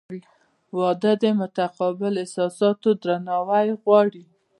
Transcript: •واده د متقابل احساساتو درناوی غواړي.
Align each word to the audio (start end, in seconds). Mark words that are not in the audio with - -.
•واده 0.77 1.11
د 1.23 1.23
متقابل 1.39 2.13
احساساتو 2.23 2.89
درناوی 3.03 3.67
غواړي. 3.81 4.23